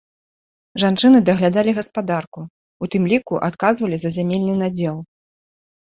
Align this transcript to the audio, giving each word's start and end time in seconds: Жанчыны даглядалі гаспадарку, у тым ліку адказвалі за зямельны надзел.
Жанчыны 0.83 1.17
даглядалі 1.27 1.71
гаспадарку, 1.81 2.39
у 2.83 2.91
тым 2.95 3.03
ліку 3.15 3.33
адказвалі 3.53 3.97
за 4.05 4.09
зямельны 4.21 4.53
надзел. 4.67 4.97